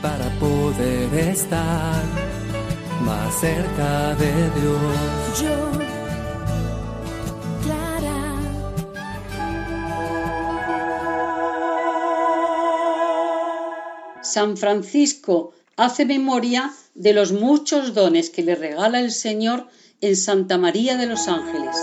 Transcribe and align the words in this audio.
para 0.00 0.30
poder 0.40 1.12
estar 1.28 2.02
más 3.02 3.38
cerca 3.38 4.14
de 4.14 4.32
Dios. 4.58 5.42
Yo, 5.42 5.72
Clara. 7.62 8.34
San 14.22 14.56
Francisco 14.56 15.52
hace 15.76 16.06
memoria 16.06 16.72
de 16.94 17.12
los 17.12 17.32
muchos 17.32 17.92
dones 17.92 18.30
que 18.30 18.42
le 18.42 18.54
regala 18.54 19.00
el 19.00 19.10
Señor 19.10 19.68
en 20.00 20.16
Santa 20.16 20.56
María 20.56 20.96
de 20.96 21.06
los 21.06 21.28
Ángeles. 21.28 21.76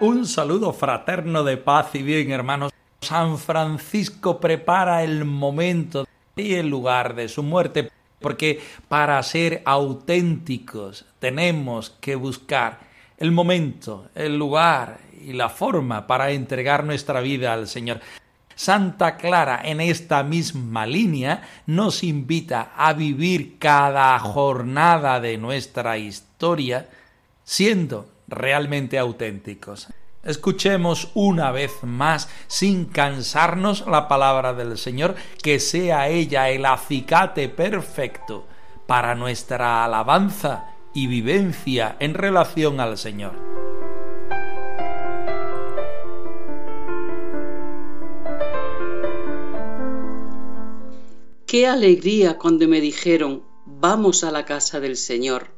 Un 0.00 0.26
saludo 0.26 0.72
fraterno 0.72 1.42
de 1.42 1.56
paz 1.56 1.92
y 1.96 2.04
bien, 2.04 2.30
hermanos. 2.30 2.70
San 3.00 3.36
Francisco 3.36 4.38
prepara 4.38 5.02
el 5.02 5.24
momento 5.24 6.06
y 6.36 6.54
el 6.54 6.68
lugar 6.68 7.16
de 7.16 7.28
su 7.28 7.42
muerte, 7.42 7.90
porque 8.20 8.60
para 8.86 9.20
ser 9.24 9.60
auténticos 9.64 11.04
tenemos 11.18 11.90
que 12.00 12.14
buscar 12.14 12.78
el 13.16 13.32
momento, 13.32 14.06
el 14.14 14.38
lugar 14.38 15.00
y 15.20 15.32
la 15.32 15.48
forma 15.48 16.06
para 16.06 16.30
entregar 16.30 16.84
nuestra 16.84 17.20
vida 17.20 17.52
al 17.52 17.66
Señor. 17.66 17.98
Santa 18.54 19.16
Clara 19.16 19.62
en 19.64 19.80
esta 19.80 20.22
misma 20.22 20.86
línea 20.86 21.42
nos 21.66 22.04
invita 22.04 22.70
a 22.76 22.92
vivir 22.92 23.58
cada 23.58 24.16
jornada 24.20 25.18
de 25.18 25.38
nuestra 25.38 25.98
historia 25.98 26.88
siendo 27.42 28.17
realmente 28.28 28.98
auténticos. 28.98 29.88
Escuchemos 30.22 31.10
una 31.14 31.52
vez 31.52 31.72
más, 31.82 32.28
sin 32.46 32.86
cansarnos, 32.86 33.86
la 33.86 34.08
palabra 34.08 34.52
del 34.52 34.76
Señor, 34.76 35.14
que 35.42 35.58
sea 35.58 36.08
ella 36.08 36.50
el 36.50 36.64
acicate 36.66 37.48
perfecto 37.48 38.46
para 38.86 39.14
nuestra 39.14 39.84
alabanza 39.84 40.74
y 40.92 41.06
vivencia 41.06 41.96
en 42.00 42.14
relación 42.14 42.80
al 42.80 42.98
Señor. 42.98 43.32
Qué 51.46 51.66
alegría 51.66 52.36
cuando 52.36 52.68
me 52.68 52.80
dijeron, 52.80 53.42
vamos 53.64 54.22
a 54.22 54.30
la 54.30 54.44
casa 54.44 54.80
del 54.80 54.96
Señor. 54.96 55.57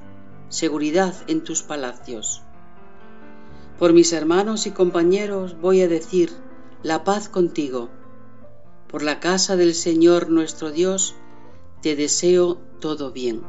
seguridad 0.51 1.15
en 1.27 1.43
tus 1.43 1.63
palacios. 1.63 2.43
Por 3.79 3.93
mis 3.93 4.13
hermanos 4.13 4.67
y 4.67 4.71
compañeros 4.71 5.59
voy 5.59 5.81
a 5.81 5.87
decir, 5.87 6.29
la 6.83 7.03
paz 7.03 7.29
contigo. 7.29 7.89
Por 8.87 9.01
la 9.01 9.19
casa 9.19 9.55
del 9.55 9.73
Señor 9.73 10.29
nuestro 10.29 10.69
Dios, 10.71 11.15
te 11.81 11.95
deseo 11.95 12.55
todo 12.79 13.11
bien. 13.11 13.41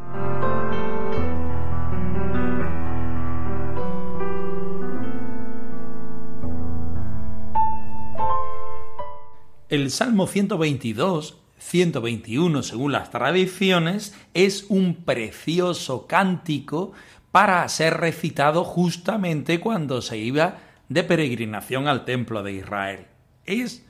El 9.69 9.91
Salmo 9.91 10.27
122 10.27 11.42
121, 11.63 12.63
según 12.63 12.93
las 12.93 13.11
tradiciones, 13.11 14.15
es 14.35 14.67
un 14.69 14.95
precioso 14.95 16.07
cántico 16.07 16.93
para 17.31 17.67
ser 17.69 17.95
recitado 17.95 18.65
justamente 18.65 19.61
cuando 19.61 20.03
se 20.03 20.19
iba 20.19 20.59
de 20.89 21.03
peregrinación 21.03 21.89
al 21.89 22.05
templo 22.05 22.43
de 22.43 22.53
Israel. 22.53 23.07
Es 23.47 23.85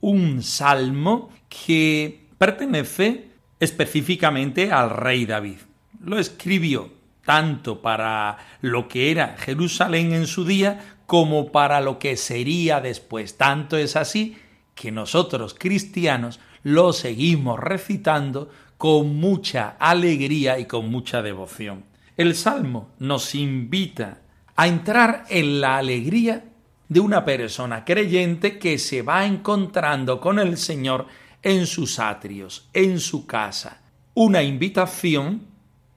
un 0.00 0.42
salmo 0.42 1.30
que 1.48 2.26
pertenece 2.38 3.28
específicamente 3.60 4.72
al 4.72 4.90
rey 4.90 5.26
David. 5.26 5.58
Lo 6.02 6.18
escribió 6.18 6.90
tanto 7.24 7.82
para 7.82 8.38
lo 8.60 8.88
que 8.88 9.10
era 9.10 9.36
Jerusalén 9.38 10.12
en 10.12 10.26
su 10.26 10.44
día 10.44 10.96
como 11.06 11.52
para 11.52 11.80
lo 11.80 11.98
que 11.98 12.16
sería 12.16 12.80
después. 12.80 13.36
Tanto 13.36 13.76
es 13.76 13.96
así 13.96 14.36
que 14.74 14.92
nosotros 14.92 15.54
cristianos 15.58 16.38
lo 16.66 16.92
seguimos 16.92 17.60
recitando 17.60 18.50
con 18.76 19.20
mucha 19.20 19.76
alegría 19.78 20.58
y 20.58 20.64
con 20.64 20.90
mucha 20.90 21.22
devoción. 21.22 21.84
El 22.16 22.34
Salmo 22.34 22.88
nos 22.98 23.36
invita 23.36 24.18
a 24.56 24.66
entrar 24.66 25.26
en 25.28 25.60
la 25.60 25.76
alegría 25.76 26.42
de 26.88 26.98
una 26.98 27.24
persona 27.24 27.84
creyente 27.84 28.58
que 28.58 28.78
se 28.78 29.02
va 29.02 29.26
encontrando 29.26 30.20
con 30.20 30.40
el 30.40 30.56
Señor 30.56 31.06
en 31.40 31.68
sus 31.68 32.00
atrios, 32.00 32.68
en 32.72 32.98
su 32.98 33.26
casa. 33.26 33.82
Una 34.14 34.42
invitación 34.42 35.42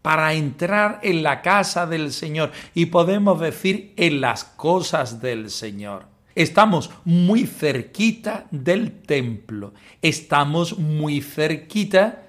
para 0.03 0.33
entrar 0.33 0.99
en 1.01 1.23
la 1.23 1.41
casa 1.41 1.87
del 1.87 2.13
Señor 2.13 2.51
y 2.75 2.85
podemos 2.85 3.39
decir 3.39 3.95
en 3.97 4.21
las 4.21 4.43
cosas 4.43 5.19
del 5.19 5.49
Señor. 5.49 6.18
Estamos 6.35 6.91
muy 7.05 7.45
cerquita 7.45 8.45
del 8.51 9.01
templo, 9.01 9.73
estamos 10.01 10.77
muy 10.77 11.21
cerquita 11.21 12.27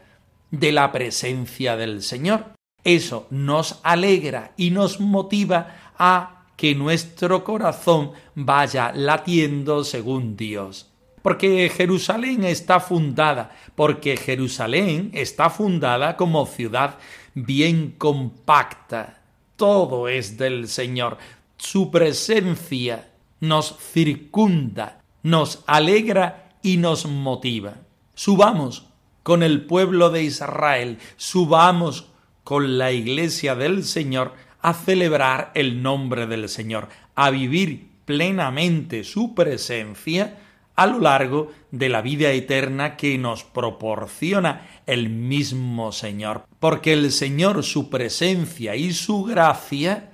de 0.50 0.72
la 0.72 0.90
presencia 0.90 1.76
del 1.76 2.02
Señor. 2.02 2.52
Eso 2.82 3.26
nos 3.30 3.80
alegra 3.82 4.52
y 4.56 4.70
nos 4.70 5.00
motiva 5.00 5.92
a 5.98 6.46
que 6.56 6.74
nuestro 6.74 7.44
corazón 7.44 8.12
vaya 8.34 8.92
latiendo 8.94 9.84
según 9.84 10.36
Dios. 10.36 10.90
Porque 11.22 11.70
Jerusalén 11.74 12.44
está 12.44 12.80
fundada, 12.80 13.54
porque 13.74 14.16
Jerusalén 14.16 15.10
está 15.12 15.50
fundada 15.50 16.16
como 16.16 16.46
ciudad 16.46 16.98
bien 17.34 17.94
compacta. 17.98 19.22
Todo 19.56 20.08
es 20.08 20.38
del 20.38 20.68
Señor. 20.68 21.18
Su 21.58 21.90
presencia 21.90 23.09
nos 23.40 23.76
circunda, 23.78 25.02
nos 25.22 25.64
alegra 25.66 26.54
y 26.62 26.76
nos 26.76 27.06
motiva. 27.06 27.76
Subamos 28.14 28.86
con 29.22 29.42
el 29.42 29.62
pueblo 29.62 30.10
de 30.10 30.24
Israel, 30.24 30.98
subamos 31.16 32.06
con 32.44 32.78
la 32.78 32.92
iglesia 32.92 33.54
del 33.54 33.84
Señor 33.84 34.34
a 34.62 34.74
celebrar 34.74 35.52
el 35.54 35.82
nombre 35.82 36.26
del 36.26 36.48
Señor, 36.48 36.88
a 37.14 37.30
vivir 37.30 37.88
plenamente 38.04 39.04
su 39.04 39.34
presencia 39.34 40.38
a 40.76 40.86
lo 40.86 40.98
largo 40.98 41.52
de 41.70 41.88
la 41.88 42.00
vida 42.02 42.30
eterna 42.32 42.96
que 42.96 43.18
nos 43.18 43.44
proporciona 43.44 44.82
el 44.86 45.10
mismo 45.10 45.92
Señor. 45.92 46.46
Porque 46.58 46.94
el 46.94 47.12
Señor, 47.12 47.62
su 47.62 47.90
presencia 47.90 48.76
y 48.76 48.92
su 48.92 49.24
gracia 49.24 50.10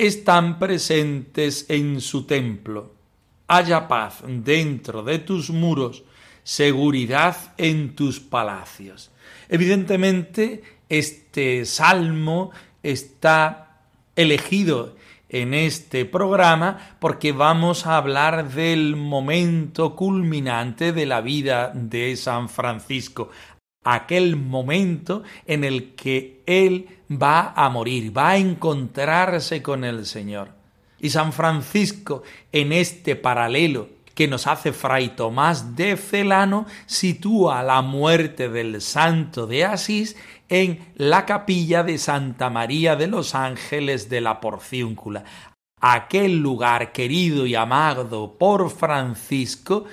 están 0.00 0.58
presentes 0.58 1.66
en 1.68 2.00
su 2.00 2.24
templo. 2.24 2.94
Haya 3.48 3.86
paz 3.86 4.22
dentro 4.26 5.02
de 5.02 5.18
tus 5.18 5.50
muros, 5.50 6.04
seguridad 6.42 7.52
en 7.58 7.94
tus 7.94 8.18
palacios. 8.18 9.10
Evidentemente, 9.50 10.62
este 10.88 11.66
salmo 11.66 12.50
está 12.82 13.82
elegido 14.16 14.96
en 15.28 15.52
este 15.52 16.06
programa 16.06 16.96
porque 16.98 17.32
vamos 17.32 17.86
a 17.86 17.98
hablar 17.98 18.50
del 18.52 18.96
momento 18.96 19.94
culminante 19.94 20.92
de 20.92 21.04
la 21.04 21.20
vida 21.20 21.72
de 21.74 22.16
San 22.16 22.48
Francisco, 22.48 23.30
aquel 23.84 24.36
momento 24.36 25.22
en 25.46 25.64
el 25.64 25.94
que 25.94 26.42
él 26.46 26.88
va 27.10 27.52
a 27.56 27.68
morir, 27.70 28.16
va 28.16 28.30
a 28.30 28.36
encontrarse 28.36 29.62
con 29.62 29.84
el 29.84 30.06
Señor. 30.06 30.52
Y 30.98 31.10
San 31.10 31.32
Francisco, 31.32 32.22
en 32.52 32.72
este 32.72 33.16
paralelo 33.16 33.88
que 34.14 34.28
nos 34.28 34.46
hace 34.46 34.72
Fray 34.72 35.16
Tomás 35.16 35.76
de 35.76 35.96
Celano, 35.96 36.66
sitúa 36.84 37.62
la 37.62 37.80
muerte 37.80 38.50
del 38.50 38.82
santo 38.82 39.46
de 39.46 39.64
Asís 39.64 40.16
en 40.48 40.92
la 40.96 41.24
capilla 41.24 41.82
de 41.82 41.96
Santa 41.96 42.50
María 42.50 42.96
de 42.96 43.06
los 43.06 43.34
Ángeles 43.34 44.10
de 44.10 44.20
la 44.20 44.40
Porciúncula, 44.40 45.24
aquel 45.80 46.38
lugar 46.38 46.92
querido 46.92 47.46
y 47.46 47.54
amado 47.54 48.36
por 48.36 48.68
Francisco, 48.70 49.86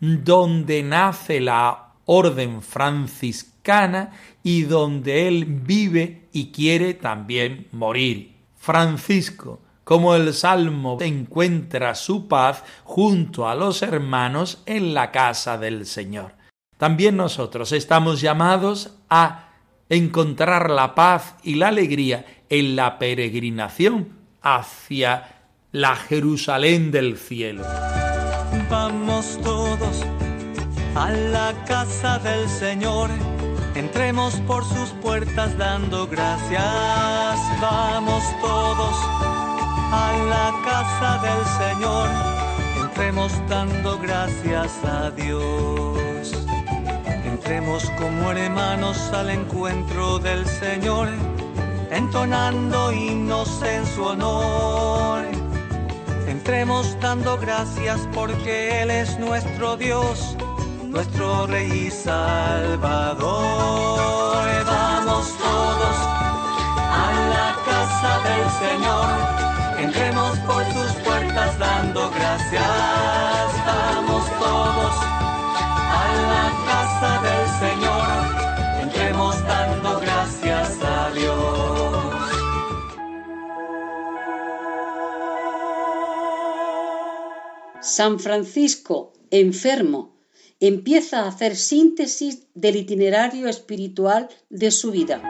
donde 0.00 0.82
nace 0.82 1.40
la 1.40 1.87
orden 2.10 2.62
franciscana 2.62 4.12
y 4.42 4.62
donde 4.62 5.28
él 5.28 5.44
vive 5.44 6.28
y 6.32 6.50
quiere 6.52 6.94
también 6.94 7.68
morir. 7.70 8.34
Francisco, 8.56 9.60
como 9.84 10.14
el 10.14 10.32
Salmo 10.32 10.96
encuentra 11.00 11.94
su 11.94 12.26
paz 12.26 12.64
junto 12.84 13.46
a 13.46 13.54
los 13.54 13.82
hermanos 13.82 14.62
en 14.64 14.94
la 14.94 15.10
casa 15.10 15.58
del 15.58 15.84
Señor. 15.84 16.34
También 16.78 17.16
nosotros 17.16 17.72
estamos 17.72 18.22
llamados 18.22 18.94
a 19.10 19.50
encontrar 19.90 20.70
la 20.70 20.94
paz 20.94 21.34
y 21.42 21.56
la 21.56 21.68
alegría 21.68 22.24
en 22.48 22.74
la 22.74 22.98
peregrinación 22.98 24.16
hacia 24.40 25.42
la 25.72 25.94
Jerusalén 25.94 26.90
del 26.90 27.18
cielo. 27.18 27.64
Vamos 28.70 29.38
a 30.98 31.10
la 31.10 31.54
casa 31.64 32.18
del 32.18 32.48
Señor, 32.48 33.08
entremos 33.76 34.34
por 34.48 34.64
sus 34.64 34.90
puertas 35.00 35.56
dando 35.56 36.08
gracias. 36.08 37.38
Vamos 37.60 38.24
todos 38.40 38.94
a 39.92 40.12
la 40.32 40.48
casa 40.68 41.10
del 41.26 41.42
Señor, 41.62 42.08
entremos 42.82 43.32
dando 43.48 43.96
gracias 43.98 44.72
a 44.84 45.10
Dios. 45.12 46.32
Entremos 47.24 47.88
como 47.98 48.32
hermanos 48.32 48.98
al 49.12 49.30
encuentro 49.30 50.18
del 50.18 50.44
Señor, 50.46 51.08
entonando 51.92 52.92
himnos 52.92 53.62
en 53.62 53.86
su 53.86 54.02
honor. 54.02 55.24
Entremos 56.26 56.96
dando 57.00 57.38
gracias 57.38 58.00
porque 58.12 58.82
Él 58.82 58.90
es 58.90 59.18
nuestro 59.18 59.76
Dios, 59.76 60.36
nuestro 60.88 61.46
Rey 61.46 61.86
y 61.86 61.90
Salvador. 61.90 63.28
Vamos 64.66 65.26
todos 65.38 65.96
a 66.90 67.12
la 67.34 67.56
casa 67.64 68.12
del 68.28 68.46
Señor, 68.62 69.08
entremos 69.78 70.38
por 70.40 70.64
sus 70.72 70.92
puertas 71.04 71.58
dando 71.58 72.10
gracias. 72.10 72.64
Vamos 73.66 74.24
todos 74.38 75.08
la 76.28 76.52
casa 76.66 77.10
del 77.26 77.46
Señor, 77.62 78.08
entremos 78.82 79.34
dando 79.44 80.00
gracias 80.00 80.78
a 80.82 81.10
Dios. 81.10 81.98
San 87.80 88.18
Francisco, 88.18 89.12
enfermo, 89.30 90.17
empieza 90.60 91.20
a 91.20 91.28
hacer 91.28 91.56
síntesis 91.56 92.46
del 92.54 92.76
itinerario 92.76 93.48
espiritual 93.48 94.28
de 94.50 94.70
su 94.70 94.90
vida. 94.90 95.22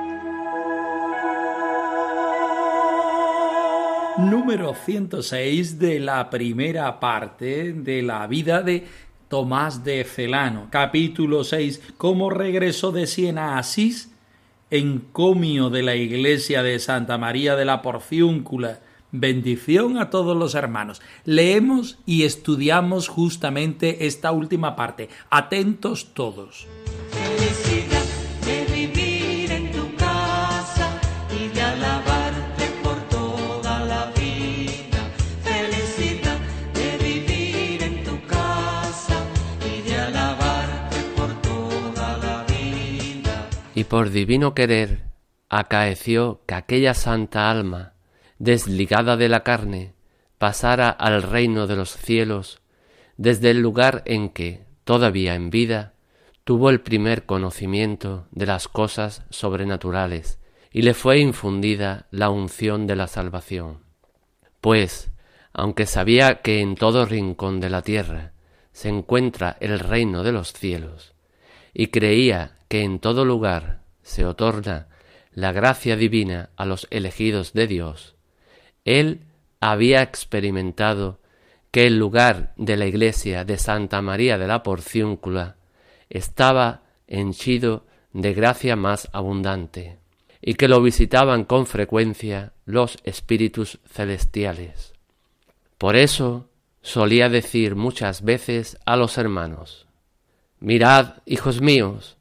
Número 4.18 4.74
106 4.74 5.78
de 5.78 6.00
la 6.00 6.28
primera 6.28 6.98
parte 6.98 7.72
de 7.72 8.02
la 8.02 8.26
vida 8.26 8.62
de 8.62 8.84
Tomás 9.28 9.84
de 9.84 10.02
Celano. 10.04 10.68
Capítulo 10.70 11.44
6. 11.44 11.92
Cómo 11.98 12.30
regresó 12.30 12.90
de 12.90 13.06
Siena 13.06 13.54
a 13.54 13.58
Asís, 13.58 14.10
encomio 14.70 15.70
de 15.70 15.82
la 15.82 15.94
iglesia 15.94 16.62
de 16.62 16.78
Santa 16.78 17.16
María 17.18 17.54
de 17.54 17.64
la 17.66 17.80
Porciúncula. 17.82 18.80
Bendición 19.10 19.98
a 19.98 20.10
todos 20.10 20.36
los 20.36 20.54
hermanos. 20.54 21.00
Leemos 21.24 21.98
y 22.04 22.24
estudiamos 22.24 23.08
justamente 23.08 24.06
esta 24.06 24.32
última 24.32 24.76
parte. 24.76 25.08
Atentos 25.30 26.12
todos. 26.14 26.66
y 43.78 43.84
por 43.84 44.10
divino 44.10 44.54
querer 44.54 45.04
acaeció 45.48 46.40
que 46.46 46.56
aquella 46.56 46.94
santa 46.94 47.48
alma, 47.48 47.92
desligada 48.38 49.16
de 49.16 49.28
la 49.28 49.42
carne, 49.42 49.94
pasara 50.38 50.90
al 50.90 51.22
reino 51.22 51.66
de 51.66 51.76
los 51.76 51.96
cielos, 51.96 52.60
desde 53.16 53.50
el 53.50 53.60
lugar 53.60 54.02
en 54.06 54.30
que, 54.30 54.64
todavía 54.84 55.34
en 55.34 55.50
vida, 55.50 55.94
tuvo 56.44 56.70
el 56.70 56.80
primer 56.80 57.26
conocimiento 57.26 58.26
de 58.30 58.46
las 58.46 58.68
cosas 58.68 59.24
sobrenaturales, 59.30 60.38
y 60.70 60.82
le 60.82 60.94
fue 60.94 61.18
infundida 61.18 62.06
la 62.10 62.30
unción 62.30 62.86
de 62.86 62.96
la 62.96 63.08
salvación. 63.08 63.80
Pues, 64.60 65.10
aunque 65.52 65.86
sabía 65.86 66.40
que 66.40 66.60
en 66.60 66.76
todo 66.76 67.04
rincón 67.04 67.60
de 67.60 67.70
la 67.70 67.82
tierra 67.82 68.32
se 68.72 68.88
encuentra 68.88 69.56
el 69.60 69.80
reino 69.80 70.22
de 70.22 70.32
los 70.32 70.52
cielos, 70.52 71.14
y 71.74 71.88
creía 71.88 72.56
que 72.68 72.82
en 72.82 73.00
todo 73.00 73.24
lugar 73.24 73.82
se 74.02 74.24
otorga 74.24 74.88
la 75.32 75.52
gracia 75.52 75.96
divina 75.96 76.50
a 76.56 76.64
los 76.64 76.86
elegidos 76.90 77.52
de 77.52 77.66
Dios, 77.66 78.17
él 78.88 79.20
había 79.60 80.02
experimentado 80.02 81.20
que 81.70 81.86
el 81.86 81.98
lugar 81.98 82.54
de 82.56 82.76
la 82.76 82.86
iglesia 82.86 83.44
de 83.44 83.58
Santa 83.58 84.00
María 84.00 84.38
de 84.38 84.46
la 84.46 84.62
Porciúncula 84.62 85.56
estaba 86.08 86.82
henchido 87.06 87.86
de 88.12 88.32
gracia 88.32 88.76
más 88.76 89.08
abundante, 89.12 89.98
y 90.40 90.54
que 90.54 90.68
lo 90.68 90.80
visitaban 90.80 91.44
con 91.44 91.66
frecuencia 91.66 92.52
los 92.64 92.98
espíritus 93.04 93.78
celestiales. 93.86 94.94
Por 95.76 95.96
eso 95.96 96.48
solía 96.80 97.28
decir 97.28 97.76
muchas 97.76 98.22
veces 98.22 98.78
a 98.86 98.96
los 98.96 99.18
hermanos, 99.18 99.86
Mirad, 100.60 101.22
hijos 101.24 101.60
míos, 101.60 102.16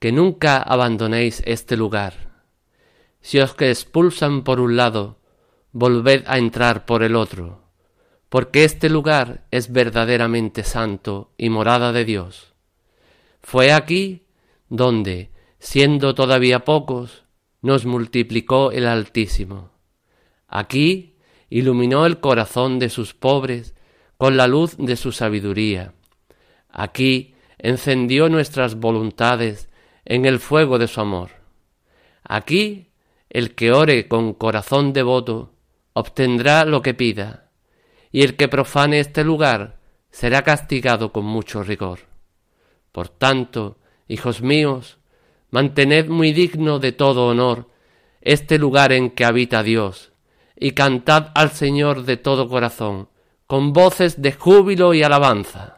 que 0.00 0.10
nunca 0.10 0.56
abandonéis 0.58 1.42
este 1.46 1.76
lugar. 1.76 2.14
Si 3.20 3.38
os 3.38 3.54
que 3.54 3.70
expulsan 3.70 4.42
por 4.42 4.58
un 4.58 4.76
lado, 4.76 5.18
volved 5.78 6.24
a 6.26 6.38
entrar 6.38 6.86
por 6.86 7.02
el 7.02 7.14
otro, 7.14 7.60
porque 8.30 8.64
este 8.64 8.88
lugar 8.88 9.44
es 9.50 9.70
verdaderamente 9.70 10.64
santo 10.64 11.34
y 11.36 11.50
morada 11.50 11.92
de 11.92 12.06
Dios. 12.06 12.54
Fue 13.42 13.74
aquí 13.74 14.24
donde, 14.70 15.30
siendo 15.58 16.14
todavía 16.14 16.60
pocos, 16.60 17.24
nos 17.60 17.84
multiplicó 17.84 18.72
el 18.72 18.86
Altísimo. 18.86 19.70
Aquí 20.48 21.18
iluminó 21.50 22.06
el 22.06 22.20
corazón 22.20 22.78
de 22.78 22.88
sus 22.88 23.12
pobres 23.12 23.74
con 24.16 24.38
la 24.38 24.46
luz 24.46 24.78
de 24.78 24.96
su 24.96 25.12
sabiduría. 25.12 25.92
Aquí 26.70 27.34
encendió 27.58 28.30
nuestras 28.30 28.76
voluntades 28.76 29.68
en 30.06 30.24
el 30.24 30.38
fuego 30.38 30.78
de 30.78 30.88
su 30.88 31.02
amor. 31.02 31.32
Aquí 32.24 32.92
el 33.28 33.54
que 33.54 33.72
ore 33.72 34.08
con 34.08 34.32
corazón 34.32 34.94
devoto 34.94 35.52
obtendrá 35.98 36.66
lo 36.66 36.82
que 36.82 36.92
pida, 36.92 37.48
y 38.12 38.22
el 38.22 38.36
que 38.36 38.48
profane 38.48 39.00
este 39.00 39.24
lugar 39.24 39.78
será 40.10 40.42
castigado 40.42 41.10
con 41.10 41.24
mucho 41.24 41.62
rigor. 41.62 42.00
Por 42.92 43.08
tanto, 43.08 43.78
hijos 44.06 44.42
míos, 44.42 44.98
mantened 45.50 46.08
muy 46.08 46.34
digno 46.34 46.80
de 46.80 46.92
todo 46.92 47.28
honor 47.28 47.70
este 48.20 48.58
lugar 48.58 48.92
en 48.92 49.08
que 49.08 49.24
habita 49.24 49.62
Dios, 49.62 50.12
y 50.54 50.72
cantad 50.72 51.30
al 51.34 51.52
Señor 51.52 52.02
de 52.02 52.18
todo 52.18 52.46
corazón, 52.46 53.08
con 53.46 53.72
voces 53.72 54.20
de 54.20 54.32
júbilo 54.32 54.92
y 54.92 55.02
alabanza. 55.02 55.75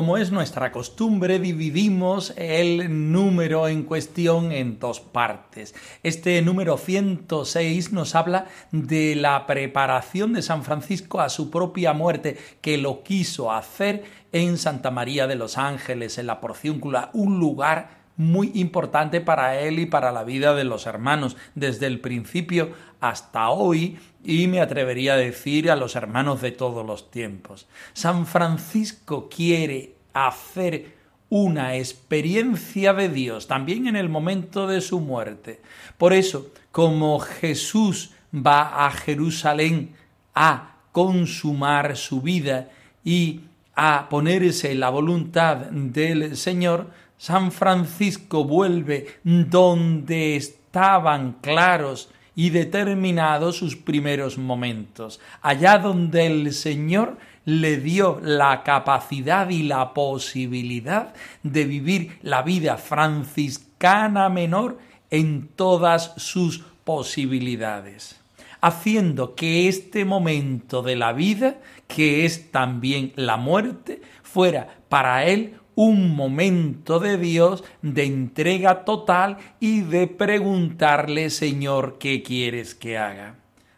Como 0.00 0.16
es 0.16 0.32
nuestra 0.32 0.72
costumbre, 0.72 1.38
dividimos 1.38 2.32
el 2.38 3.12
número 3.12 3.68
en 3.68 3.82
cuestión 3.82 4.50
en 4.50 4.78
dos 4.78 4.98
partes. 4.98 5.74
Este 6.02 6.40
número 6.40 6.78
106 6.78 7.92
nos 7.92 8.14
habla 8.14 8.46
de 8.72 9.14
la 9.14 9.46
preparación 9.46 10.32
de 10.32 10.40
San 10.40 10.64
Francisco 10.64 11.20
a 11.20 11.28
su 11.28 11.50
propia 11.50 11.92
muerte, 11.92 12.38
que 12.62 12.78
lo 12.78 13.02
quiso 13.02 13.52
hacer 13.52 14.04
en 14.32 14.56
Santa 14.56 14.90
María 14.90 15.26
de 15.26 15.34
los 15.34 15.58
Ángeles, 15.58 16.16
en 16.16 16.28
la 16.28 16.40
Porciúncula, 16.40 17.10
un 17.12 17.38
lugar 17.38 17.99
muy 18.20 18.52
importante 18.54 19.22
para 19.22 19.58
él 19.60 19.78
y 19.78 19.86
para 19.86 20.12
la 20.12 20.24
vida 20.24 20.54
de 20.54 20.64
los 20.64 20.84
hermanos, 20.84 21.38
desde 21.54 21.86
el 21.86 22.00
principio 22.00 22.72
hasta 23.00 23.48
hoy, 23.48 23.98
y 24.22 24.46
me 24.46 24.60
atrevería 24.60 25.14
a 25.14 25.16
decir 25.16 25.70
a 25.70 25.76
los 25.76 25.96
hermanos 25.96 26.42
de 26.42 26.52
todos 26.52 26.84
los 26.86 27.10
tiempos. 27.10 27.66
San 27.94 28.26
Francisco 28.26 29.30
quiere 29.34 29.94
hacer 30.12 30.96
una 31.30 31.76
experiencia 31.76 32.92
de 32.92 33.08
Dios 33.08 33.46
también 33.46 33.86
en 33.86 33.96
el 33.96 34.10
momento 34.10 34.66
de 34.66 34.82
su 34.82 35.00
muerte. 35.00 35.62
Por 35.96 36.12
eso, 36.12 36.48
como 36.72 37.20
Jesús 37.20 38.10
va 38.34 38.84
a 38.86 38.90
Jerusalén 38.90 39.94
a 40.34 40.74
consumar 40.92 41.96
su 41.96 42.20
vida 42.20 42.68
y 43.02 43.40
a 43.74 44.10
ponerse 44.10 44.74
la 44.74 44.90
voluntad 44.90 45.56
del 45.56 46.36
Señor, 46.36 46.90
San 47.20 47.52
Francisco 47.52 48.44
vuelve 48.44 49.06
donde 49.24 50.36
estaban 50.36 51.36
claros 51.42 52.08
y 52.34 52.48
determinados 52.48 53.56
sus 53.56 53.76
primeros 53.76 54.38
momentos, 54.38 55.20
allá 55.42 55.76
donde 55.76 56.24
el 56.24 56.54
Señor 56.54 57.18
le 57.44 57.76
dio 57.76 58.18
la 58.22 58.62
capacidad 58.62 59.50
y 59.50 59.64
la 59.64 59.92
posibilidad 59.92 61.12
de 61.42 61.66
vivir 61.66 62.18
la 62.22 62.40
vida 62.40 62.78
franciscana 62.78 64.30
menor 64.30 64.78
en 65.10 65.48
todas 65.48 66.14
sus 66.16 66.60
posibilidades, 66.84 68.18
haciendo 68.62 69.34
que 69.34 69.68
este 69.68 70.06
momento 70.06 70.80
de 70.80 70.96
la 70.96 71.12
vida, 71.12 71.58
que 71.86 72.24
es 72.24 72.50
también 72.50 73.12
la 73.16 73.36
muerte, 73.36 74.00
fuera 74.22 74.78
para 74.88 75.26
él 75.26 75.59
un 75.74 76.14
momento 76.14 77.00
de 77.00 77.16
Dios 77.16 77.64
de 77.82 78.04
entrega 78.04 78.84
total 78.84 79.38
y 79.60 79.80
de 79.82 80.06
preguntarle, 80.06 81.30
Señor, 81.30 81.98
¿qué 81.98 82.22
quieres 82.22 82.74
que 82.74 82.98
haga? 82.98 83.36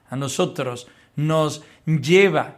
A 0.09 0.17
nosotros 0.17 0.89
nos 1.17 1.63
lleva 1.87 2.57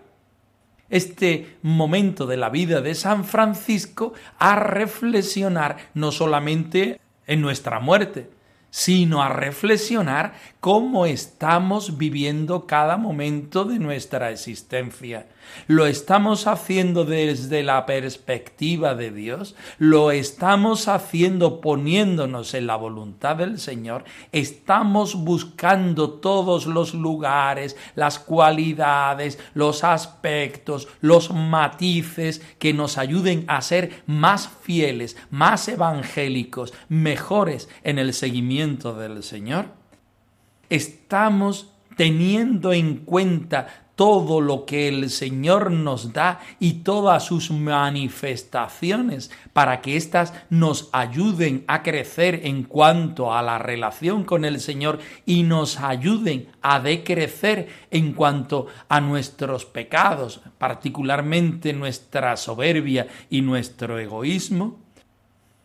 este 0.88 1.56
momento 1.62 2.26
de 2.26 2.36
la 2.36 2.50
vida 2.50 2.80
de 2.80 2.94
San 2.94 3.24
Francisco 3.24 4.12
a 4.38 4.56
reflexionar 4.56 5.76
no 5.94 6.12
solamente 6.12 7.00
en 7.26 7.40
nuestra 7.40 7.80
muerte, 7.80 8.30
sino 8.70 9.22
a 9.22 9.28
reflexionar 9.28 10.34
cómo 10.60 11.06
estamos 11.06 11.96
viviendo 11.96 12.66
cada 12.66 12.96
momento 12.96 13.64
de 13.64 13.78
nuestra 13.78 14.30
existencia. 14.30 15.26
¿Lo 15.66 15.86
estamos 15.86 16.46
haciendo 16.46 17.04
desde 17.04 17.62
la 17.62 17.86
perspectiva 17.86 18.94
de 18.94 19.10
Dios? 19.10 19.54
¿Lo 19.78 20.10
estamos 20.10 20.88
haciendo 20.88 21.60
poniéndonos 21.60 22.54
en 22.54 22.66
la 22.66 22.76
voluntad 22.76 23.36
del 23.36 23.58
Señor? 23.58 24.04
¿Estamos 24.32 25.14
buscando 25.14 26.10
todos 26.10 26.66
los 26.66 26.94
lugares, 26.94 27.76
las 27.94 28.18
cualidades, 28.18 29.38
los 29.54 29.84
aspectos, 29.84 30.88
los 31.00 31.30
matices 31.30 32.42
que 32.58 32.72
nos 32.72 32.98
ayuden 32.98 33.44
a 33.48 33.60
ser 33.62 34.02
más 34.06 34.50
fieles, 34.62 35.16
más 35.30 35.68
evangélicos, 35.68 36.74
mejores 36.88 37.68
en 37.82 37.98
el 37.98 38.12
seguimiento 38.14 38.94
del 38.94 39.22
Señor? 39.22 39.66
¿Estamos 40.68 41.70
teniendo 41.96 42.72
en 42.72 42.96
cuenta 42.96 43.83
todo 43.96 44.40
lo 44.40 44.64
que 44.64 44.88
el 44.88 45.10
Señor 45.10 45.70
nos 45.70 46.12
da 46.12 46.40
y 46.58 46.82
todas 46.84 47.24
sus 47.24 47.50
manifestaciones 47.50 49.30
para 49.52 49.80
que 49.80 49.96
éstas 49.96 50.34
nos 50.50 50.88
ayuden 50.92 51.64
a 51.68 51.82
crecer 51.82 52.40
en 52.44 52.64
cuanto 52.64 53.32
a 53.32 53.42
la 53.42 53.58
relación 53.58 54.24
con 54.24 54.44
el 54.44 54.60
Señor 54.60 54.98
y 55.26 55.44
nos 55.44 55.78
ayuden 55.78 56.48
a 56.62 56.80
decrecer 56.80 57.68
en 57.90 58.12
cuanto 58.12 58.66
a 58.88 59.00
nuestros 59.00 59.64
pecados, 59.64 60.40
particularmente 60.58 61.72
nuestra 61.72 62.36
soberbia 62.36 63.06
y 63.30 63.42
nuestro 63.42 63.98
egoísmo. 63.98 64.78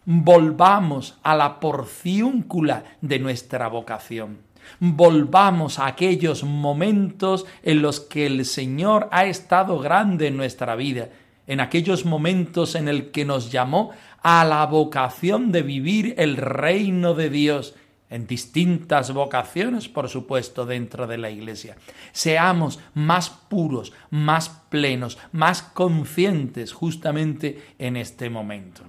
Volvamos 0.05 1.17
a 1.23 1.35
la 1.35 1.59
porciúncula 1.59 2.83
de 3.01 3.19
nuestra 3.19 3.67
vocación 3.67 4.48
volvamos 4.79 5.79
a 5.79 5.87
aquellos 5.87 6.43
momentos 6.43 7.45
en 7.63 7.81
los 7.81 7.99
que 7.99 8.25
el 8.25 8.45
Señor 8.45 9.07
ha 9.11 9.25
estado 9.25 9.79
grande 9.79 10.27
en 10.27 10.37
nuestra 10.37 10.75
vida, 10.75 11.09
en 11.47 11.59
aquellos 11.59 12.05
momentos 12.05 12.75
en 12.75 12.87
el 12.87 13.11
que 13.11 13.25
nos 13.25 13.51
llamó 13.51 13.91
a 14.21 14.45
la 14.45 14.65
vocación 14.65 15.51
de 15.51 15.63
vivir 15.63 16.13
el 16.17 16.37
reino 16.37 17.13
de 17.13 17.29
Dios, 17.29 17.75
en 18.09 18.25
distintas 18.25 19.13
vocaciones, 19.13 19.87
por 19.87 20.09
supuesto, 20.09 20.65
dentro 20.65 21.07
de 21.07 21.17
la 21.17 21.29
Iglesia. 21.29 21.77
Seamos 22.11 22.79
más 22.93 23.29
puros, 23.29 23.93
más 24.09 24.49
plenos, 24.69 25.17
más 25.31 25.61
conscientes 25.61 26.73
justamente 26.73 27.61
en 27.77 27.97
este 27.97 28.29
momento. 28.29 28.81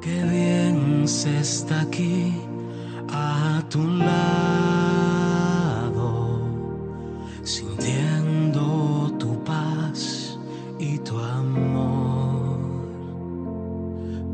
Qué 0.00 0.24
bien 0.24 1.06
se 1.06 1.38
está 1.38 1.82
aquí 1.82 2.34
a 3.12 3.62
tu 3.68 3.86
lado, 3.86 4.40
sintiendo 7.42 9.12
tu 9.18 9.44
paz 9.44 10.38
y 10.78 10.98
tu 10.98 11.18
amor. 11.18 12.60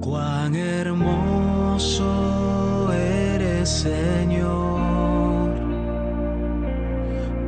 Cuán 0.00 0.54
hermoso 0.54 2.12
eres, 2.92 3.68
Señor. 3.68 5.50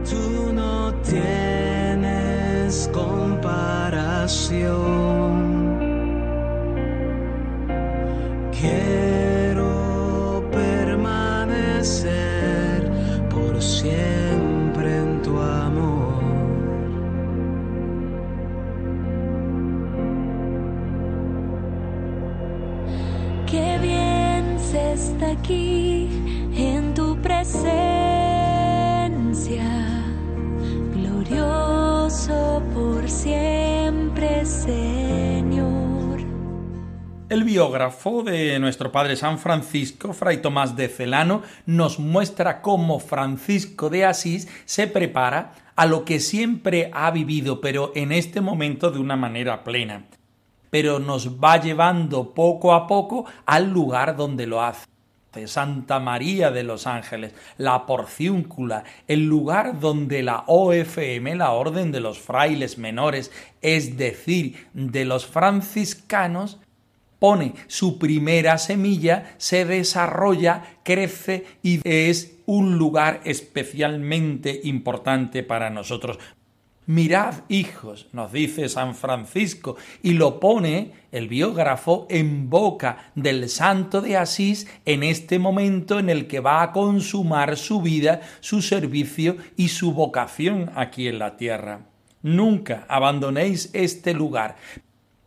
Tú 0.09 0.53
no 0.53 0.93
tienes 1.03 2.91
comparación. 2.93 3.51
Aquí 25.23 26.09
en 26.55 26.95
tu 26.95 27.21
presencia, 27.21 27.61
glorioso 30.95 32.63
por 32.75 33.09
siempre, 33.09 34.45
Señor. 34.45 36.21
El 37.29 37.45
biógrafo 37.45 38.23
de 38.25 38.59
nuestro 38.59 38.91
padre 38.91 39.15
San 39.15 39.39
Francisco, 39.39 40.13
Fray 40.13 40.39
Tomás 40.39 40.75
de 40.75 40.89
Celano, 40.89 41.43
nos 41.65 41.99
muestra 42.01 42.61
cómo 42.61 42.99
Francisco 42.99 43.89
de 43.89 44.05
Asís 44.05 44.49
se 44.65 44.89
prepara 44.89 45.53
a 45.77 45.87
lo 45.87 46.05
que 46.05 46.19
siempre 46.19 46.91
ha 46.93 47.11
vivido, 47.13 47.61
pero 47.61 47.93
en 47.95 48.11
este 48.13 48.41
momento 48.41 48.91
de 48.91 48.99
una 48.99 49.17
manera 49.17 49.63
plena. 49.63 50.07
Pero 50.71 50.99
nos 50.99 51.41
va 51.43 51.61
llevando 51.61 52.35
poco 52.35 52.75
a 52.75 52.87
poco 52.87 53.27
al 53.47 53.71
lugar 53.71 54.17
donde 54.17 54.47
lo 54.47 54.63
hace. 54.63 54.91
Santa 55.47 56.01
María 56.01 56.51
de 56.51 56.65
los 56.65 56.87
Ángeles, 56.87 57.35
la 57.57 57.87
Porciúncula, 57.87 58.85
el 59.07 59.27
lugar 59.27 59.79
donde 59.79 60.23
la 60.23 60.45
OFM, 60.47 61.37
la 61.37 61.53
Orden 61.53 61.93
de 61.93 62.01
los 62.01 62.19
Frailes 62.19 62.79
Menores, 62.79 63.31
es 63.63 63.97
decir, 63.97 64.69
de 64.75 65.05
los 65.05 65.27
franciscanos, 65.27 66.59
pone 67.21 67.55
su 67.69 67.99
primera 67.99 68.59
semilla, 68.59 69.35
se 69.37 69.65
desarrolla, 69.65 70.79
crece 70.83 71.47
y 71.63 71.81
es 71.85 72.39
un 72.47 72.79
lugar 72.79 73.21
especialmente 73.25 74.61
importante 74.65 75.45
para 75.45 75.71
nosotros. 75.71 76.19
Mirad, 76.91 77.45
hijos, 77.49 78.09
nos 78.13 78.33
dice 78.33 78.69
San 78.69 78.97
Francisco, 78.97 79.77
y 80.03 80.15
lo 80.15 80.41
pone 80.41 80.91
el 81.13 81.29
biógrafo 81.29 82.09
en 82.11 82.51
boca 82.51 83.13
del 83.15 83.49
santo 83.49 84.01
de 84.01 84.17
Asís 84.17 84.67
en 84.85 85.05
este 85.05 85.39
momento 85.39 86.01
en 86.01 86.11
el 86.11 86.27
que 86.27 86.41
va 86.41 86.63
a 86.65 86.73
consumar 86.73 87.57
su 87.57 87.81
vida, 87.81 88.23
su 88.41 88.61
servicio 88.61 89.37
y 89.57 89.69
su 89.69 89.93
vocación 89.93 90.73
aquí 90.75 91.07
en 91.07 91.21
la 91.21 91.37
tierra. 91.37 91.83
Nunca 92.23 92.87
abandonéis 92.89 93.71
este 93.73 94.13
lugar. 94.13 94.57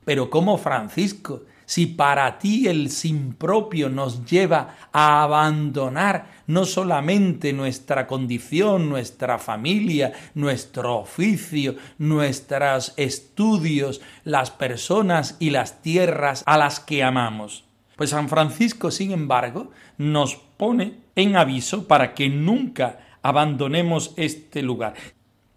Pero 0.03 0.29
como 0.29 0.57
Francisco, 0.57 1.43
si 1.65 1.87
para 1.87 2.39
ti 2.39 2.67
el 2.67 2.89
sin 2.89 3.33
propio 3.33 3.89
nos 3.89 4.25
lleva 4.25 4.75
a 4.91 5.23
abandonar 5.23 6.43
no 6.47 6.65
solamente 6.65 7.53
nuestra 7.53 8.05
condición, 8.07 8.89
nuestra 8.89 9.39
familia, 9.39 10.13
nuestro 10.33 10.97
oficio, 10.97 11.75
nuestros 11.97 12.93
estudios, 12.97 14.01
las 14.23 14.51
personas 14.51 15.37
y 15.39 15.51
las 15.51 15.81
tierras 15.81 16.43
a 16.45 16.57
las 16.57 16.79
que 16.79 17.03
amamos. 17.03 17.63
Pues 17.95 18.09
San 18.09 18.27
Francisco, 18.27 18.91
sin 18.91 19.11
embargo, 19.11 19.71
nos 19.97 20.35
pone 20.35 20.97
en 21.15 21.35
aviso 21.35 21.87
para 21.87 22.13
que 22.13 22.29
nunca 22.29 22.99
abandonemos 23.21 24.13
este 24.17 24.61
lugar. 24.61 24.95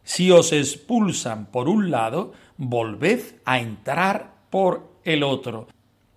Si 0.05 0.31
os 0.31 0.53
expulsan 0.53 1.47
por 1.47 1.69
un 1.69 1.91
lado, 1.91 2.33
volved 2.59 3.21
a 3.45 3.59
entrar 3.59 4.35
por 4.51 4.93
el 5.05 5.23
otro 5.23 5.67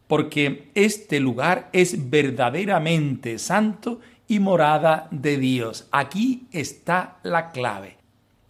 porque 0.10 0.72
este 0.74 1.20
lugar 1.20 1.70
es 1.72 2.10
verdaderamente 2.10 3.38
santo 3.38 4.00
y 4.28 4.39
morada 4.39 5.08
de 5.12 5.38
Dios. 5.38 5.88
Aquí 5.92 6.48
está 6.51 7.20
la 7.22 7.51
clave. 7.51 7.98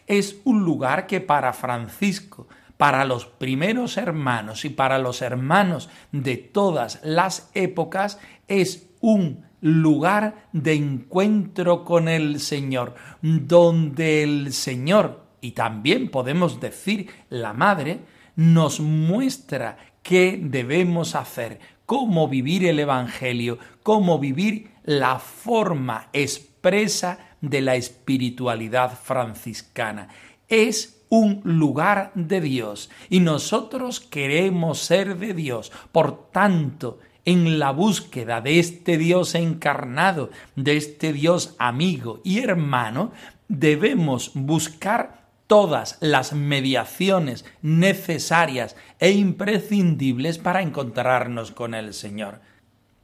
Es 0.06 0.40
un 0.44 0.64
lugar 0.64 1.06
que 1.06 1.20
para 1.20 1.52
Francisco, 1.52 2.48
para 2.78 3.04
los 3.04 3.26
primeros 3.26 3.98
hermanos 3.98 4.64
y 4.64 4.70
para 4.70 4.98
los 4.98 5.20
hermanos 5.20 5.90
de 6.12 6.38
todas 6.38 6.98
las 7.04 7.50
épocas, 7.52 8.18
es 8.48 8.88
un 9.02 9.44
lugar 9.60 10.46
de 10.54 10.72
encuentro 10.72 11.84
con 11.84 12.08
el 12.08 12.40
Señor, 12.40 12.94
donde 13.20 14.22
el 14.22 14.54
Señor, 14.54 15.26
y 15.42 15.50
también 15.50 16.10
podemos 16.10 16.58
decir 16.58 17.10
la 17.28 17.52
Madre, 17.52 18.00
nos 18.34 18.80
muestra 18.80 19.76
qué 20.02 20.38
debemos 20.42 21.14
hacer, 21.14 21.60
cómo 21.86 22.28
vivir 22.28 22.66
el 22.66 22.78
Evangelio, 22.78 23.58
cómo 23.82 24.18
vivir 24.18 24.70
la 24.84 25.18
forma 25.18 26.08
expresa 26.12 27.18
de 27.40 27.60
la 27.60 27.76
espiritualidad 27.76 28.98
franciscana. 28.98 30.08
Es 30.48 31.04
un 31.08 31.40
lugar 31.44 32.12
de 32.14 32.40
Dios 32.40 32.90
y 33.08 33.20
nosotros 33.20 34.00
queremos 34.00 34.78
ser 34.78 35.18
de 35.18 35.34
Dios. 35.34 35.72
Por 35.92 36.30
tanto, 36.30 36.98
en 37.24 37.58
la 37.58 37.70
búsqueda 37.70 38.40
de 38.40 38.58
este 38.58 38.96
Dios 38.96 39.34
encarnado, 39.34 40.30
de 40.56 40.76
este 40.76 41.12
Dios 41.12 41.54
amigo 41.58 42.20
y 42.24 42.38
hermano, 42.40 43.12
debemos 43.48 44.32
buscar 44.34 45.19
todas 45.50 45.98
las 45.98 46.32
mediaciones 46.32 47.44
necesarias 47.60 48.76
e 49.00 49.10
imprescindibles 49.10 50.38
para 50.38 50.62
encontrarnos 50.62 51.50
con 51.50 51.74
el 51.74 51.92
Señor. 51.92 52.40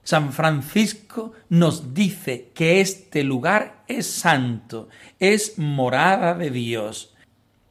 San 0.04 0.32
Francisco 0.32 1.32
nos 1.48 1.92
dice 1.92 2.52
que 2.54 2.80
este 2.80 3.24
lugar 3.24 3.82
es 3.88 4.06
santo, 4.06 4.88
es 5.18 5.58
morada 5.58 6.34
de 6.34 6.52
Dios, 6.52 7.16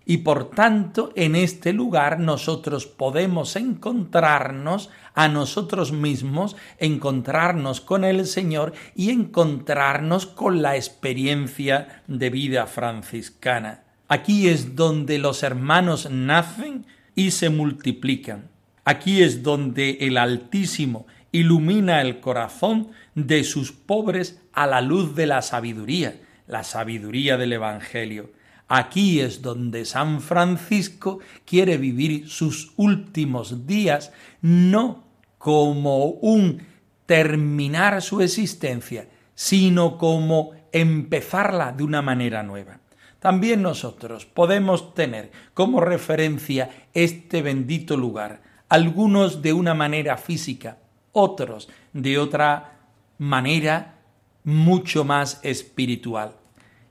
y 0.05 0.17
por 0.17 0.50
tanto 0.50 1.13
en 1.15 1.38
este 1.38 1.72
lugar 1.72 2.20
nosotros 2.20 2.86
podemos 2.86 3.55
encontrarnos 3.55 4.89
a 5.13 5.30
nosotros 5.30 5.93
mismos, 5.93 6.58
encontrarnos 6.80 7.80
con 7.80 8.04
el 8.04 8.26
Señor 8.26 8.73
y 8.93 9.12
encontrarnos 9.12 10.26
con 10.26 10.62
la 10.62 10.76
experiencia 10.76 12.04
de 12.08 12.30
vida 12.30 12.67
franciscana. 12.67 13.85
Aquí 14.08 14.50
es 14.50 14.76
donde 14.76 15.18
los 15.18 15.41
hermanos 15.41 16.10
nacen 16.12 16.86
y 17.15 17.32
se 17.32 17.50
multiplican. 17.50 18.50
Aquí 18.84 19.24
es 19.24 19.41
donde 19.41 19.98
el 20.02 20.18
Altísimo 20.18 21.08
ilumina 21.32 22.02
el 22.02 22.20
corazón 22.20 22.89
de 23.15 23.44
sus 23.44 23.72
pobres 23.72 24.39
a 24.54 24.68
la 24.68 24.82
luz 24.82 25.15
de 25.15 25.26
la 25.26 25.41
sabiduría, 25.41 26.22
la 26.48 26.63
sabiduría 26.63 27.38
del 27.38 27.54
Evangelio. 27.54 28.32
Aquí 28.68 29.22
es 29.22 29.41
donde 29.41 29.86
San 29.86 30.22
Francisco 30.22 31.20
quiere 31.46 31.78
vivir 31.78 32.30
sus 32.30 32.74
últimos 32.78 33.65
días 33.65 34.12
no 34.41 35.04
como 35.39 36.06
un 36.08 36.62
terminar 37.06 38.02
su 38.02 38.22
existencia, 38.22 39.08
sino 39.34 39.98
como 39.98 40.52
empezarla 40.72 41.72
de 41.72 41.84
una 41.84 42.02
manera 42.02 42.44
nueva. 42.44 42.80
También 43.25 43.63
nosotros 43.63 44.27
podemos 44.27 44.93
tener 44.93 45.31
como 45.55 45.81
referencia 45.81 46.69
este 46.93 47.41
bendito 47.41 47.97
lugar, 47.97 48.43
algunos 48.69 49.41
de 49.41 49.51
una 49.51 49.73
manera 49.73 50.15
física, 50.17 50.77
otros 51.11 51.67
de 51.91 52.19
otra 52.19 52.81
manera 53.17 53.95
mucho 54.43 55.05
más 55.05 55.39
espiritual. 55.41 56.35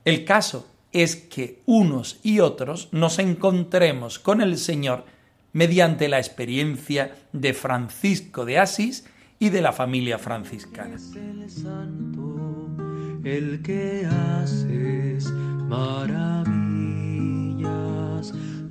El 0.03 0.25
caso 0.25 0.67
es 0.91 1.15
que 1.15 1.61
unos 1.67 2.19
y 2.21 2.41
otros 2.41 2.89
nos 2.91 3.17
encontremos 3.19 4.19
con 4.19 4.41
el 4.41 4.57
Señor 4.57 5.05
mediante 5.53 6.09
la 6.09 6.17
experiencia 6.17 7.15
de 7.31 7.53
Francisco 7.53 8.43
de 8.43 8.59
Asís 8.59 9.05
y 9.39 9.51
de 9.51 9.61
la 9.61 9.71
familia 9.71 10.17
franciscana. 10.17 10.97
Maravillas. 15.75 16.55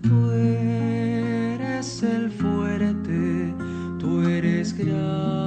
Tú 0.03 0.31
eres 0.33 2.03
el 2.03 2.31
fuerte, 2.31 3.55
tú 3.99 4.23
eres 4.23 4.77
grande. 4.77 5.44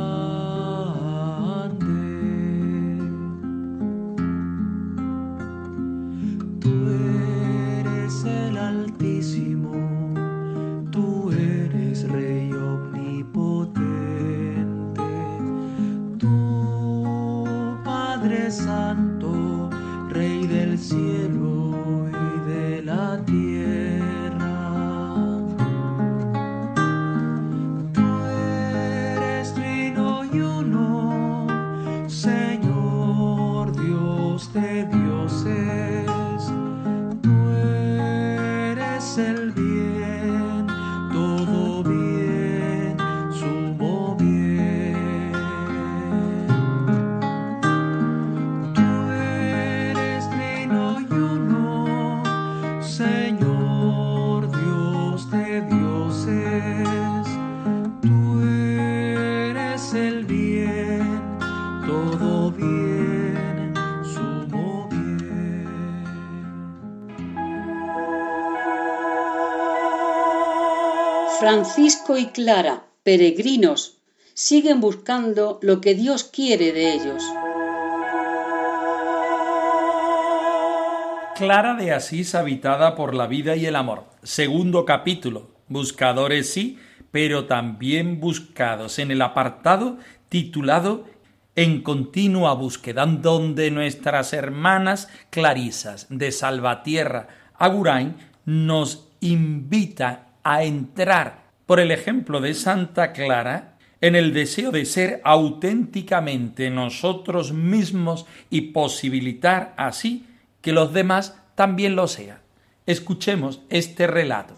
Francisco 71.77 72.17
y 72.17 72.25
Clara, 72.25 72.85
peregrinos, 73.03 73.99
siguen 74.33 74.81
buscando 74.81 75.59
lo 75.61 75.79
que 75.79 75.93
Dios 75.93 76.23
quiere 76.23 76.71
de 76.71 76.91
ellos. 76.91 77.23
Clara 81.35 81.75
de 81.75 81.93
Asís 81.93 82.33
habitada 82.33 82.95
por 82.95 83.13
la 83.13 83.27
vida 83.27 83.55
y 83.55 83.67
el 83.67 83.75
amor. 83.75 84.05
Segundo 84.23 84.85
capítulo. 84.85 85.51
Buscadores 85.67 86.51
sí, 86.51 86.79
pero 87.11 87.45
también 87.45 88.19
buscados 88.19 88.97
en 88.97 89.11
el 89.11 89.21
apartado 89.21 89.99
titulado 90.29 91.05
En 91.55 91.83
continua 91.83 92.55
búsqueda, 92.55 93.05
donde 93.05 93.69
nuestras 93.69 94.33
hermanas 94.33 95.09
clarisas 95.29 96.07
de 96.09 96.31
Salvatierra 96.31 97.27
Agurain 97.53 98.15
nos 98.45 99.09
invitan 99.19 100.25
a 100.43 100.63
entrar, 100.63 101.46
por 101.67 101.79
el 101.79 101.91
ejemplo 101.91 102.41
de 102.41 102.55
Santa 102.55 103.11
Clara 103.11 103.77
en 104.01 104.15
el 104.15 104.33
deseo 104.33 104.71
de 104.71 104.85
ser 104.85 105.21
auténticamente 105.23 106.69
nosotros 106.71 107.51
mismos 107.51 108.25
y 108.49 108.71
posibilitar 108.71 109.73
así 109.77 110.25
que 110.61 110.71
los 110.71 110.93
demás 110.93 111.37
también 111.55 111.95
lo 111.95 112.07
sean. 112.07 112.39
Escuchemos 112.85 113.61
este 113.69 114.07
relato. 114.07 114.55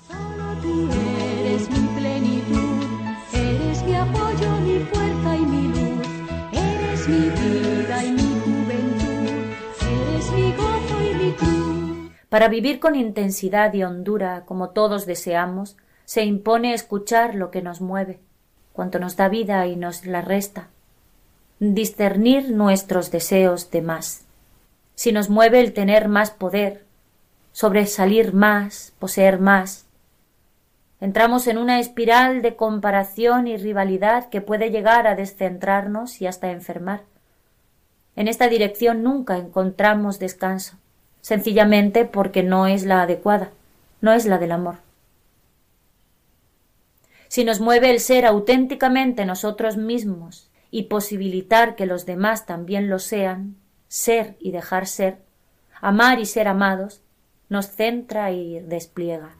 Para 12.29 12.47
vivir 12.47 12.79
con 12.79 12.93
intensidad 12.93 13.73
y 13.73 13.83
hondura 13.83 14.45
como 14.45 14.69
todos 14.69 15.07
deseamos, 15.07 15.77
se 16.09 16.23
impone 16.23 16.73
escuchar 16.73 17.35
lo 17.35 17.51
que 17.51 17.61
nos 17.61 17.81
mueve, 17.81 18.17
cuanto 18.73 18.97
nos 18.97 19.15
da 19.15 19.29
vida 19.29 19.67
y 19.67 19.75
nos 19.75 20.07
la 20.07 20.21
resta, 20.21 20.69
discernir 21.59 22.49
nuestros 22.49 23.11
deseos 23.11 23.69
de 23.69 23.83
más. 23.83 24.25
Si 24.95 25.11
nos 25.11 25.29
mueve 25.29 25.59
el 25.59 25.71
tener 25.71 26.07
más 26.07 26.31
poder, 26.31 26.83
sobresalir 27.51 28.33
más, 28.33 28.91
poseer 28.97 29.39
más, 29.39 29.85
entramos 30.99 31.45
en 31.45 31.59
una 31.59 31.79
espiral 31.79 32.41
de 32.41 32.55
comparación 32.55 33.45
y 33.45 33.57
rivalidad 33.57 34.29
que 34.29 34.41
puede 34.41 34.71
llegar 34.71 35.05
a 35.05 35.13
descentrarnos 35.13 36.23
y 36.23 36.25
hasta 36.25 36.49
enfermar. 36.49 37.01
En 38.15 38.27
esta 38.27 38.47
dirección 38.47 39.03
nunca 39.03 39.37
encontramos 39.37 40.17
descanso, 40.17 40.75
sencillamente 41.21 42.05
porque 42.05 42.41
no 42.41 42.65
es 42.65 42.83
la 42.83 43.03
adecuada, 43.03 43.51
no 44.01 44.11
es 44.11 44.25
la 44.25 44.39
del 44.39 44.53
amor. 44.53 44.88
Si 47.29 47.43
nos 47.43 47.61
mueve 47.61 47.91
el 47.91 47.99
ser 47.99 48.25
auténticamente 48.25 49.23
nosotros 49.23 49.77
mismos 49.77 50.49
y 50.71 50.83
posibilitar 50.83 51.75
que 51.75 51.85
los 51.85 52.07
demás 52.07 52.47
también 52.47 52.89
lo 52.89 52.97
sean, 52.97 53.55
ser 53.87 54.35
y 54.39 54.51
dejar 54.51 54.87
ser, 54.87 55.21
amar 55.79 56.19
y 56.19 56.25
ser 56.25 56.47
amados, 56.47 57.03
nos 57.47 57.67
centra 57.67 58.31
y 58.31 58.59
despliega. 58.61 59.35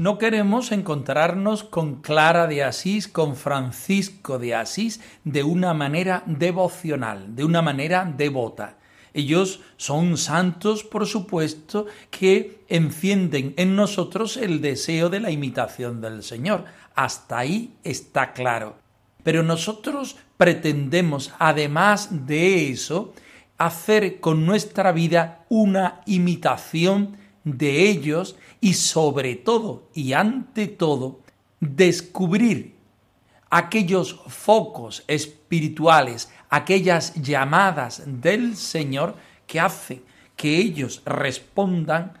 No 0.00 0.16
queremos 0.16 0.72
encontrarnos 0.72 1.62
con 1.62 1.96
Clara 1.96 2.46
de 2.46 2.64
Asís, 2.64 3.06
con 3.06 3.36
Francisco 3.36 4.38
de 4.38 4.54
Asís, 4.54 5.02
de 5.24 5.42
una 5.42 5.74
manera 5.74 6.22
devocional, 6.24 7.36
de 7.36 7.44
una 7.44 7.60
manera 7.60 8.10
devota. 8.16 8.78
Ellos 9.12 9.60
son 9.76 10.16
santos, 10.16 10.84
por 10.84 11.06
supuesto, 11.06 11.84
que 12.08 12.64
encienden 12.70 13.52
en 13.58 13.76
nosotros 13.76 14.38
el 14.38 14.62
deseo 14.62 15.10
de 15.10 15.20
la 15.20 15.32
imitación 15.32 16.00
del 16.00 16.22
Señor. 16.22 16.64
Hasta 16.94 17.36
ahí 17.36 17.74
está 17.84 18.32
claro. 18.32 18.78
Pero 19.22 19.42
nosotros 19.42 20.16
pretendemos, 20.38 21.34
además 21.38 22.26
de 22.26 22.70
eso, 22.70 23.12
hacer 23.58 24.18
con 24.18 24.46
nuestra 24.46 24.92
vida 24.92 25.44
una 25.50 26.00
imitación 26.06 27.19
de 27.44 27.88
ellos 27.88 28.36
y 28.60 28.74
sobre 28.74 29.36
todo 29.36 29.88
y 29.94 30.12
ante 30.12 30.66
todo 30.66 31.20
descubrir 31.60 32.74
aquellos 33.50 34.20
focos 34.28 35.04
espirituales, 35.08 36.32
aquellas 36.48 37.14
llamadas 37.14 38.02
del 38.06 38.56
Señor 38.56 39.16
que 39.46 39.60
hacen 39.60 40.02
que 40.36 40.56
ellos 40.56 41.02
respondan 41.04 42.14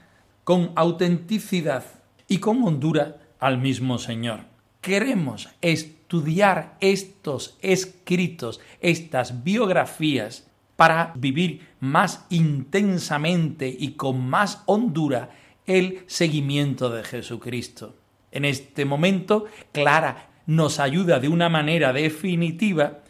con 0.44 0.72
autenticidad 0.74 1.84
y 2.28 2.38
con 2.38 2.62
hondura 2.64 3.16
al 3.38 3.58
mismo 3.58 3.98
Señor. 3.98 4.40
Queremos 4.80 5.48
estudiar 5.60 6.76
estos 6.80 7.56
escritos, 7.62 8.60
estas 8.80 9.44
biografías, 9.44 10.49
para 10.80 11.12
vivir 11.14 11.60
más 11.80 12.24
intensamente 12.30 13.68
y 13.68 13.92
con 13.96 14.26
más 14.26 14.62
hondura 14.64 15.28
el 15.66 16.04
seguimiento 16.06 16.88
de 16.88 17.04
Jesucristo. 17.04 17.96
En 18.32 18.46
este 18.46 18.86
momento, 18.86 19.44
Clara 19.72 20.30
nos 20.46 20.80
ayuda 20.80 21.20
de 21.20 21.28
una 21.28 21.50
manera 21.50 21.92
definitiva 21.92 23.00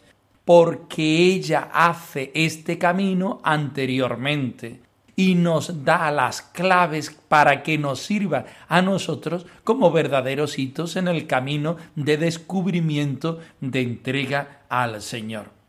porque 0.43 1.01
ella 1.01 1.69
hace 1.73 2.33
este 2.35 2.77
camino 2.77 3.39
anteriormente 3.41 4.81
y 5.15 5.35
nos 5.35 5.85
da 5.85 6.11
las 6.11 6.41
claves 6.41 7.17
para 7.29 7.63
que 7.63 7.77
nos 7.77 8.01
sirva 8.01 8.47
a 8.67 8.81
nosotros 8.81 9.45
como 9.63 9.91
verdaderos 9.91 10.59
hitos 10.59 10.97
en 10.97 11.07
el 11.07 11.25
camino 11.25 11.77
de 11.95 12.17
descubrimiento 12.17 13.39
de 13.61 13.79
entrega 13.79 14.63
al 14.67 15.01
Señor. 15.01 15.60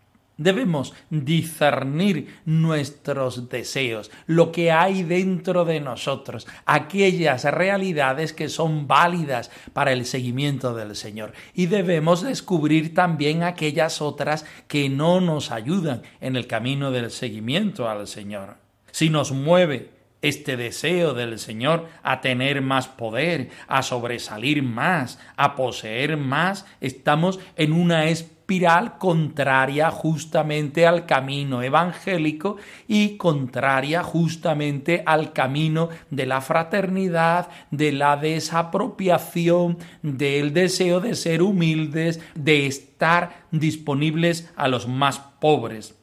Debemos 0.43 0.93
discernir 1.11 2.41
nuestros 2.45 3.49
deseos, 3.49 4.11
lo 4.27 4.53
que 4.53 4.73
hay 4.73 5.03
dentro 5.03 5.65
de 5.65 5.81
nosotros, 5.81 6.47
aquellas 6.67 7.45
realidades 7.45 8.33
que 8.33 8.49
son 8.49 8.87
válidas 8.87 9.51
para 9.73 9.93
el 9.93 10.05
seguimiento 10.05 10.75
del 10.75 10.97
Señor. 10.97 11.33
Y 11.55 11.67
debemos 11.67 12.23
descubrir 12.23 12.95
también 12.95 13.43
aquellas 13.43 14.03
otras 14.03 14.45
que 14.69 14.89
no 14.89 15.21
nos 15.21 15.51
ayudan 15.51 16.03
en 16.21 16.37
el 16.37 16.47
camino 16.47 16.91
del 16.91 17.11
seguimiento 17.11 17.89
al 17.89 18.07
Señor. 18.07 18.57
Si 18.91 19.09
nos 19.09 19.33
mueve 19.33 20.02
este 20.23 20.57
deseo 20.57 21.15
del 21.15 21.39
Señor 21.39 21.89
a 22.03 22.21
tener 22.21 22.63
más 22.63 22.89
poder, 22.89 23.51
a 23.69 23.83
sobresalir 23.83 24.63
más, 24.63 25.19
a 25.37 25.55
poseer 25.57 26.17
más, 26.17 26.65
estamos 26.81 27.41
en 27.57 27.73
una 27.73 28.07
espiral 28.07 28.99
contraria 28.99 29.91
justamente 29.91 30.87
al 30.87 31.07
camino 31.07 31.63
evangélico 31.63 32.57
y 32.87 33.17
contraria 33.17 34.03
justamente 34.03 35.03
al 35.07 35.33
camino 35.33 35.89
de 36.11 36.27
la 36.27 36.41
fraternidad, 36.41 37.49
de 37.71 37.93
la 37.93 38.17
desapropiación, 38.17 39.79
del 40.03 40.53
deseo 40.53 41.01
de 41.01 41.15
ser 41.15 41.43
humildes, 41.43 42.21
de 42.35 42.67
estar 42.67 43.45
disponibles 43.51 44.53
a 44.55 44.69
los 44.69 44.87
más 44.87 45.19
pobres. 45.41 45.97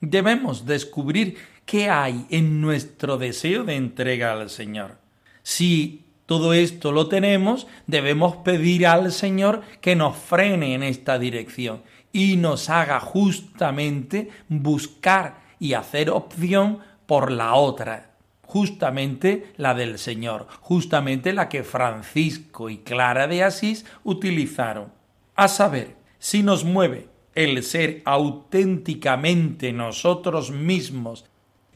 Debemos 0.00 0.64
descubrir 0.64 1.36
¿Qué 1.70 1.88
hay 1.88 2.26
en 2.30 2.60
nuestro 2.60 3.16
deseo 3.16 3.62
de 3.62 3.76
entrega 3.76 4.32
al 4.32 4.50
Señor? 4.50 4.98
Si 5.44 6.02
todo 6.26 6.52
esto 6.52 6.90
lo 6.90 7.06
tenemos, 7.06 7.68
debemos 7.86 8.38
pedir 8.38 8.88
al 8.88 9.12
Señor 9.12 9.62
que 9.80 9.94
nos 9.94 10.16
frene 10.16 10.74
en 10.74 10.82
esta 10.82 11.16
dirección 11.16 11.84
y 12.12 12.38
nos 12.38 12.70
haga 12.70 12.98
justamente 12.98 14.30
buscar 14.48 15.42
y 15.60 15.74
hacer 15.74 16.10
opción 16.10 16.80
por 17.06 17.30
la 17.30 17.54
otra, 17.54 18.16
justamente 18.42 19.52
la 19.56 19.72
del 19.72 20.00
Señor, 20.00 20.48
justamente 20.62 21.32
la 21.32 21.48
que 21.48 21.62
Francisco 21.62 22.68
y 22.68 22.78
Clara 22.78 23.28
de 23.28 23.44
Asís 23.44 23.86
utilizaron. 24.02 24.92
A 25.36 25.46
saber, 25.46 25.94
si 26.18 26.42
nos 26.42 26.64
mueve 26.64 27.06
el 27.36 27.62
ser 27.62 28.02
auténticamente 28.06 29.72
nosotros 29.72 30.50
mismos 30.50 31.29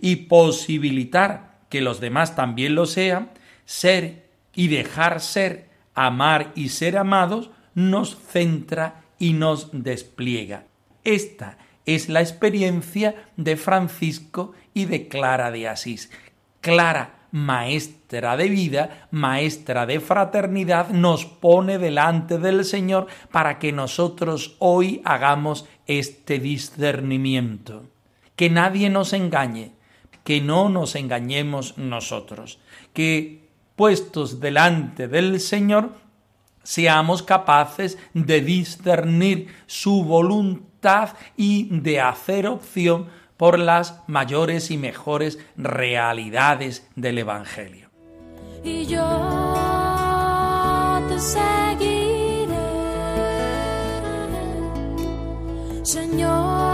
y 0.05 0.17
posibilitar 0.17 1.61
que 1.71 1.81
los 1.81 1.99
demás 1.99 2.37
también 2.37 2.75
lo 2.75 2.85
sean, 2.85 3.31
ser 3.65 4.29
y 4.55 4.69
dejar 4.69 5.19
ser, 5.23 5.71
amar 5.95 6.53
y 6.55 6.69
ser 6.69 6.99
amados, 6.99 7.49
nos 7.75 8.19
centra 8.19 9.03
y 9.19 9.33
nos 9.33 9.71
despliega. 9.73 10.67
Esta 11.05 11.57
es 11.87 12.11
la 12.11 12.21
experiencia 12.21 13.15
de 13.39 13.57
Francisco 13.57 14.53
y 14.75 14.85
de 14.85 15.09
Clara 15.09 15.51
de 15.51 15.69
Asís. 15.69 16.11
Clara, 16.61 17.29
maestra 17.31 18.37
de 18.37 18.51
vida, 18.51 19.09
maestra 19.11 19.87
de 19.87 20.01
fraternidad, 20.01 20.91
nos 20.91 21.25
pone 21.25 21.79
delante 21.79 22.37
del 22.37 22.67
Señor 22.67 23.07
para 23.33 23.59
que 23.59 23.73
nosotros 23.73 24.57
hoy 24.59 25.01
hagamos 25.07 25.67
este 25.87 26.41
discernimiento. 26.41 27.85
Que 28.37 28.51
nadie 28.51 28.91
nos 28.91 29.15
engañe, 29.15 29.73
que 30.25 30.41
no 30.41 30.69
nos 30.69 30.95
engañemos 30.97 31.79
nosotros, 31.79 32.59
que 32.93 33.49
puestos 33.77 34.41
delante 34.41 35.07
del 35.07 35.39
Señor 35.39 35.93
seamos 36.63 37.23
capaces 37.23 37.99
de 38.15 38.41
discernir 38.41 39.55
su 39.67 40.03
voluntad 40.05 41.11
y 41.37 41.69
de 41.71 42.01
hacer 42.01 42.47
opción 42.47 43.09
por 43.37 43.59
las 43.59 44.01
mayores 44.07 44.71
y 44.71 44.79
mejores 44.79 45.39
realidades 45.57 46.89
del 46.97 47.19
Evangelio. 47.19 47.91
Y 48.65 48.87
yo 48.87 49.05
te 51.09 51.19
seguiré, 51.21 52.49
Señor 55.83 56.74